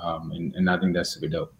[0.00, 1.54] Um, and, and I think that's super dope.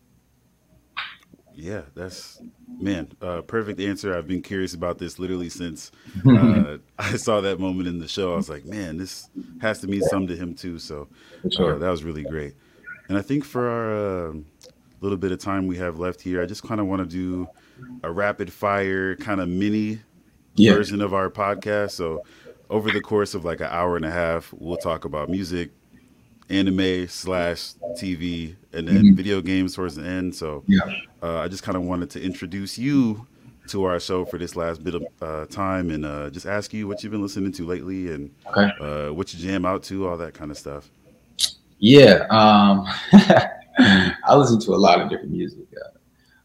[1.57, 2.43] Yeah, that's
[2.81, 4.17] man, uh, perfect answer.
[4.17, 5.93] I've been curious about this literally since
[6.29, 8.33] uh, I saw that moment in the show.
[8.33, 10.81] I was like, man, this has to mean something to him too.
[10.81, 11.09] So
[11.59, 12.55] uh, that was really great.
[13.09, 14.33] And I think for our uh,
[15.01, 17.49] little bit of time we have left here, I just kind of want to do
[18.03, 20.01] a rapid fire kind of mini
[20.55, 20.75] yeah.
[20.75, 21.93] version of our podcast.
[21.93, 22.23] So
[22.71, 25.71] over the course of like an hour and a half, we'll talk about music,
[26.49, 29.15] anime slash TV, and then mm-hmm.
[29.15, 30.35] video games towards the end.
[30.35, 30.81] So yeah.
[31.23, 33.27] uh, I just kind of wanted to introduce you
[33.69, 36.87] to our show for this last bit of uh, time and uh, just ask you
[36.87, 38.71] what you've been listening to lately and okay.
[38.81, 40.91] Uh, what you jam out to, all that kind of stuff.
[41.79, 42.87] Yeah, um,
[43.79, 45.67] I listen to a lot of different music.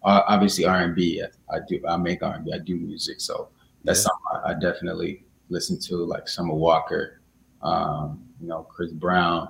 [0.04, 1.24] Uh, obviously, R and B.
[1.52, 1.82] I do.
[1.88, 2.54] I make R and B.
[2.54, 3.50] I do music, so
[3.84, 4.04] that's yeah.
[4.04, 7.22] something I, I, definitely listen to, like Summer Walker,
[7.62, 9.50] um, you know, Chris Brown.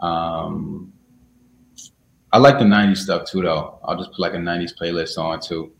[0.00, 0.92] Um,
[2.32, 3.78] I like the 90s stuff too, though.
[3.82, 5.72] I'll just put like a 90s playlist on too.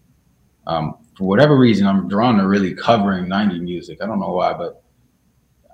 [0.67, 4.03] Um, for whatever reason, I'm drawn to really covering 90s music.
[4.03, 4.83] I don't know why, but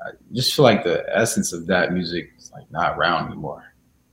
[0.04, 3.64] I just feel like the essence of that music is like not around anymore.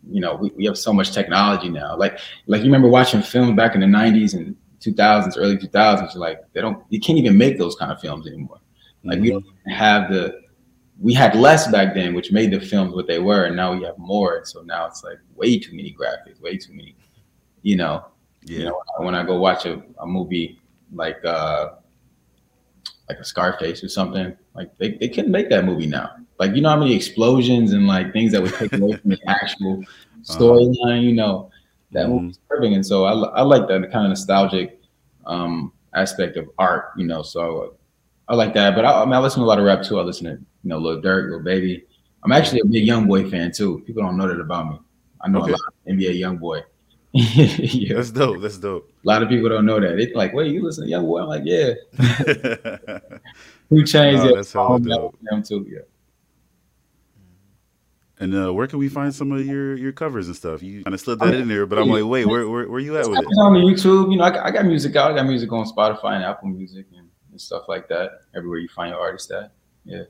[0.10, 1.96] You know, we, we have so much technology now.
[1.96, 6.16] Like, like you remember watching film back in the 90s and 2000s, early 2000s.
[6.16, 8.60] Like they don't, you can't even make those kind of films anymore.
[9.04, 9.24] Like mm-hmm.
[9.24, 10.44] we don't have the
[11.00, 13.84] we had less back then, which made the films what they were, and now we
[13.84, 14.46] have more.
[14.46, 16.96] So now it's like way too many graphics, way too many.
[17.62, 18.06] You know,
[18.46, 18.58] yeah.
[18.60, 20.60] you know, when I go watch a, a movie
[20.94, 21.72] like uh
[23.10, 26.12] like a Scarface or something, like they, they couldn't make that movie now.
[26.40, 29.20] Like you know how many explosions and like things that would take away from the
[29.28, 30.38] actual uh-huh.
[30.38, 31.04] storyline.
[31.04, 31.52] You know,
[31.92, 32.16] that mm-hmm.
[32.16, 34.80] movie's perfect, and so I, I like that kind of nostalgic
[35.26, 36.92] um aspect of art.
[36.98, 37.76] You know, so
[38.28, 38.76] I like that.
[38.76, 40.00] But I, I, mean, I listen to a lot of rap too.
[40.00, 41.86] I listen to you know Lil Durk, Lil Baby.
[42.24, 43.84] I'm actually a big Young Boy fan too.
[43.86, 44.80] People don't know that about me.
[45.22, 45.52] I know okay.
[45.52, 46.62] a lot of NBA Young Boy.
[47.14, 47.96] yeah.
[47.96, 48.42] That's dope.
[48.42, 48.90] That's dope.
[49.04, 50.00] A lot of people don't know that.
[50.00, 51.22] It's like, wait, you listen to Young Boy?
[51.22, 51.74] I'm like, yeah.
[53.70, 55.20] Who changed No, yeah, that's dope.
[55.22, 55.80] them too, yeah.
[58.24, 60.64] And uh, where can we find some of your your covers and stuff?
[60.64, 62.98] You kind of slid that in there, but I'm like, wait, where where, where you
[62.98, 63.26] at with it?
[63.26, 64.12] On YouTube.
[64.12, 65.12] You know, I, got- I got music out.
[65.12, 68.22] I got music on Spotify and Apple Music and, and stuff like that.
[68.34, 69.52] Everywhere you find your artist at.
[69.84, 70.04] Yeah.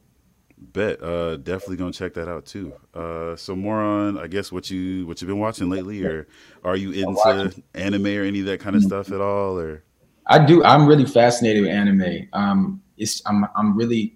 [0.57, 2.71] Bet, uh, definitely gonna check that out too.
[2.93, 6.27] Uh, so more on, I guess, what you what you've been watching lately, or
[6.63, 8.87] are you into anime or any of that kind of Mhm.
[8.87, 9.57] stuff at all?
[9.59, 9.83] Or
[10.27, 10.63] I do.
[10.63, 12.29] I'm really fascinated with anime.
[12.33, 14.15] Um, it's I'm I'm really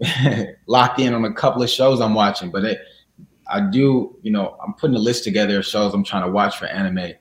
[0.66, 2.80] locked in on a couple of shows I'm watching, but it,
[3.48, 4.16] I do.
[4.22, 7.12] You know, I'm putting a list together of shows I'm trying to watch for anime.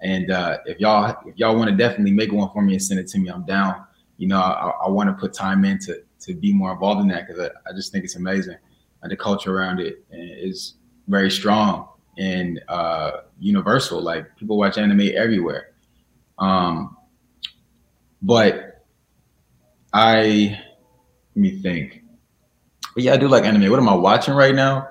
[0.00, 3.00] And uh, if y'all if y'all want to definitely make one for me and send
[3.00, 3.84] it to me, I'm down.
[4.18, 7.08] You know, I, I want to put time in to to be more involved in
[7.08, 8.56] that because I, I just think it's amazing.
[9.02, 10.74] And the culture around it is
[11.08, 14.00] very strong and uh, universal.
[14.00, 15.72] Like people watch anime everywhere.
[16.38, 16.96] Um,
[18.22, 18.84] but
[19.92, 20.60] I
[21.34, 22.02] let me think.
[22.94, 23.70] But yeah, I do like anime.
[23.70, 24.88] What am I watching right now?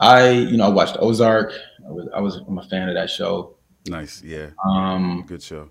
[0.00, 1.52] I, you know, I watched Ozark.
[1.86, 3.56] I was, I was, I'm a fan of that show.
[3.88, 5.68] nice, yeah, Um, good show.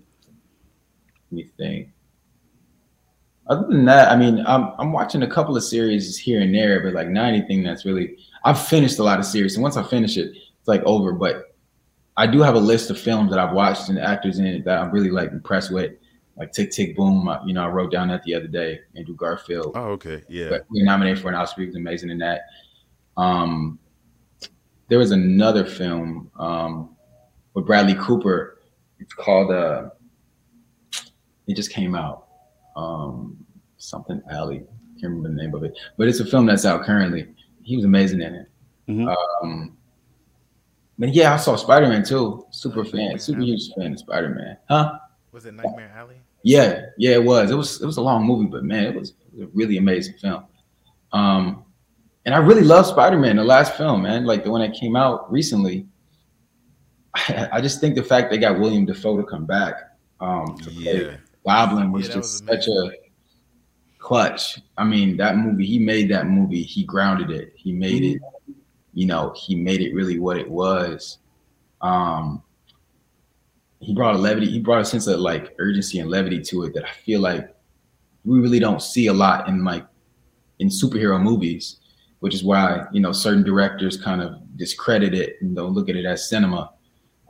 [1.30, 1.88] let me think.
[3.46, 6.80] Other than that, I mean, I'm I'm watching a couple of series here and there,
[6.82, 8.16] but like not anything that's really.
[8.44, 11.12] I've finished a lot of series, and once I finish it, it's like over.
[11.12, 11.54] But
[12.16, 14.78] I do have a list of films that I've watched and actors in it that
[14.78, 15.92] I'm really like impressed with,
[16.38, 17.28] like Tick Tick Boom.
[17.28, 18.80] uh, You know, I wrote down that the other day.
[18.96, 19.72] Andrew Garfield.
[19.76, 21.60] Oh, okay, yeah, but we nominated for an Oscar.
[21.62, 22.42] He was amazing in that.
[23.18, 23.78] Um,
[24.88, 26.96] there was another film um,
[27.54, 28.58] with Bradley Cooper.
[28.98, 29.50] It's called.
[29.50, 29.90] Uh,
[31.46, 32.26] it just came out.
[32.76, 33.44] Um,
[33.76, 34.58] something Alley.
[34.58, 37.34] I can't remember the name of it, but it's a film that's out currently.
[37.62, 38.50] He was amazing in it.
[38.88, 39.14] Mhm.
[39.42, 39.76] Um,
[40.98, 42.46] but yeah, I saw Spider Man too.
[42.50, 44.56] Super fan, super huge fan of Spider Man.
[44.68, 44.98] Huh?
[45.32, 46.16] Was it Nightmare Alley?
[46.42, 47.50] Yeah, yeah, it was.
[47.50, 49.78] It was it was a long movie, but man, it was, it was a really
[49.78, 50.44] amazing film.
[51.12, 51.64] Um,
[52.26, 54.96] and I really love Spider Man, the last film, man, like the one that came
[54.96, 55.86] out recently.
[57.14, 59.74] I, I just think the fact they got William Dafoe to come back
[60.20, 62.90] um, to play Goblin was Yeah, just was such a
[63.98, 64.60] clutch.
[64.76, 68.22] I mean, that movie, he made that movie, he grounded it, he made it,
[68.92, 71.18] you know, he made it really what it was.
[71.80, 72.42] Um,
[73.80, 76.74] he brought a levity, he brought a sense of like urgency and levity to it
[76.74, 77.54] that I feel like
[78.24, 79.86] we really don't see a lot in like
[80.58, 81.80] in superhero movies,
[82.24, 85.94] which is why you know certain directors kind of discredit it and don't look at
[85.94, 86.72] it as cinema.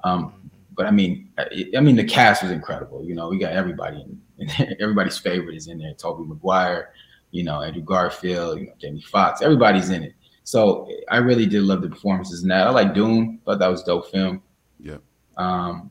[0.04, 3.04] Um, but I mean, I, I mean, the cast was incredible.
[3.04, 4.07] You know, we got everybody,
[4.38, 4.48] in,
[4.80, 5.94] everybody's favorite is in there.
[5.94, 6.92] Tobey Maguire,
[7.33, 10.14] you know, Andrew Garfield, you know, Jamie Foxx, everybody's in it.
[10.44, 12.68] So I really did love the performances in that.
[12.68, 14.44] I like Dune, thought that was a dope film.
[14.78, 14.98] Yeah.
[15.37, 15.90] Um,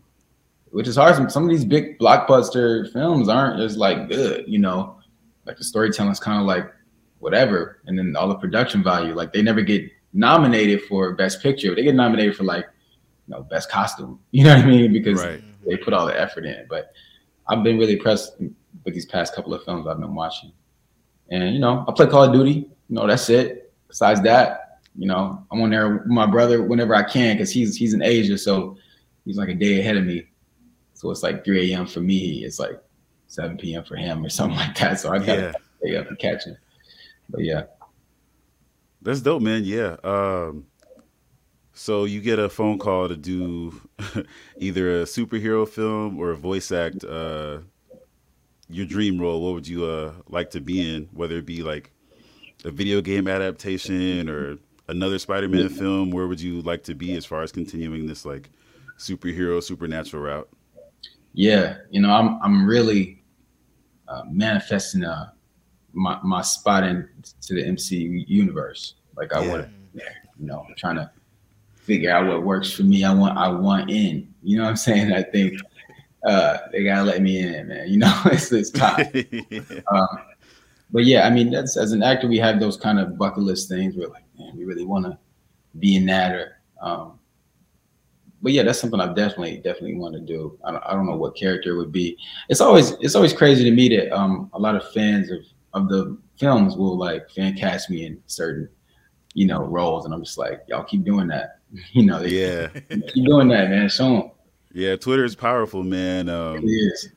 [0.71, 1.15] which is hard.
[1.15, 4.95] Some, some of these big blockbuster films aren't just like good, you know,
[5.45, 6.71] like the storytelling's kind of like
[7.23, 11.73] whatever, and then all the production value, like they never get nominated for best picture.
[11.73, 12.65] They get nominated for like,
[13.27, 14.19] you know, best costume.
[14.31, 14.93] You know what I mean?
[14.93, 15.41] Because right.
[15.65, 16.65] they put all the effort in.
[16.69, 16.91] But
[17.47, 20.51] I've been really impressed with these past couple of films I've been watching.
[21.29, 22.51] And you know, I play Call of Duty.
[22.51, 23.73] You know, that's it.
[23.87, 27.75] Besides that, you know, I'm on there with my brother whenever I can because he's
[27.75, 28.77] he's in Asia, so
[29.25, 30.27] he's like a day ahead of me.
[30.93, 31.87] So it's like 3 a.m.
[31.87, 32.43] for me.
[32.45, 32.79] It's like
[33.27, 33.83] 7 p.m.
[33.83, 34.99] for him or something like that.
[34.99, 36.57] So I gotta Yeah, stay up and catch him.
[37.33, 37.63] But yeah,
[39.01, 39.63] that's dope, man.
[39.65, 39.97] Yeah.
[40.03, 40.67] Um,
[41.73, 43.73] so you get a phone call to do
[44.57, 47.03] either a superhero film or a voice act.
[47.03, 47.59] Uh,
[48.69, 49.41] your dream role.
[49.41, 51.09] What would you uh like to be in?
[51.11, 51.91] Whether it be like
[52.65, 56.11] a video game adaptation or another Spider-Man film.
[56.11, 58.49] Where would you like to be as far as continuing this like
[58.97, 60.49] superhero supernatural route?
[61.33, 61.77] yeah.
[61.89, 63.23] You know, I'm I'm really
[64.07, 65.31] uh, manifesting uh,
[65.93, 67.07] my my spot in
[67.41, 68.95] to the MC universe.
[69.15, 69.49] Like I Yeah.
[69.49, 69.69] want to
[70.39, 71.11] you know, I'm trying to
[71.75, 73.03] figure out what works for me.
[73.03, 74.33] I want I want in.
[74.41, 75.13] You know what I'm saying?
[75.13, 75.53] I think
[76.25, 77.87] uh they gotta let me in, man.
[77.87, 79.07] You know, it's it's time.
[79.91, 80.07] Um,
[80.91, 83.67] but yeah, I mean, that's as an actor, we have those kind of bucket list
[83.67, 85.17] things where like, man, we really want to
[85.79, 86.31] be in that.
[86.33, 87.19] Or, um,
[88.41, 90.57] but yeah, that's something I definitely, definitely want to do.
[90.63, 92.17] I don't, I don't know what character it would be.
[92.47, 95.39] It's always, it's always crazy to me that um, a lot of fans of
[95.73, 98.69] of the films will like fan cast me in certain,
[99.33, 101.59] you know, roles, and I'm just like, y'all keep doing that.
[101.93, 103.89] You know, yeah, keep doing that, man.
[103.89, 104.31] Show them.
[104.73, 104.95] yeah.
[104.95, 106.29] Twitter is powerful, man.
[106.29, 107.09] Um, It is.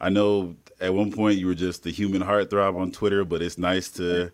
[0.00, 3.58] I know at one point you were just the human heartthrob on Twitter, but it's
[3.58, 4.30] nice to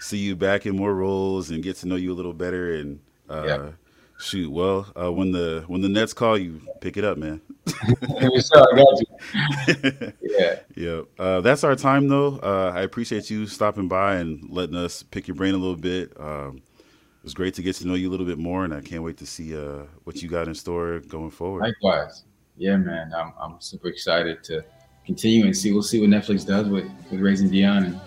[0.00, 2.74] see you back in more roles and get to know you a little better.
[2.74, 2.98] And
[3.30, 3.70] uh, Yeah.
[4.18, 7.40] Shoot, well, uh, when the when the Nets call you, pick it up, man.
[7.66, 10.12] so, I got you.
[10.22, 10.60] yeah.
[10.74, 11.00] Yeah.
[11.18, 12.38] Uh, that's our time, though.
[12.38, 16.18] Uh, I appreciate you stopping by and letting us pick your brain a little bit.
[16.18, 18.80] Um, it was great to get to know you a little bit more, and I
[18.80, 21.62] can't wait to see uh, what you got in store going forward.
[21.62, 22.24] Likewise.
[22.56, 23.12] Yeah, man.
[23.14, 24.64] I'm, I'm super excited to
[25.04, 25.72] continue and see.
[25.72, 28.00] We'll see what Netflix does with, with Raising Dion, and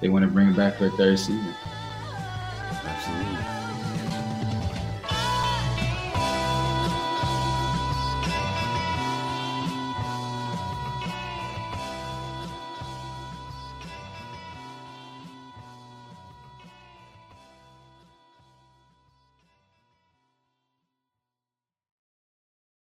[0.00, 1.54] they want to bring it back for a third season.
[2.86, 3.59] Absolutely.